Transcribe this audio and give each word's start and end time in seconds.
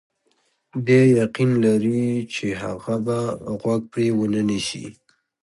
دی 0.85 1.01
یقین 1.19 1.51
لري 1.63 2.05
چې 2.33 2.47
هغه 2.63 2.95
به 3.05 3.19
غوږ 3.61 3.81
پرې 3.91 4.07
ونه 4.17 4.41
نیسي. 4.49 4.85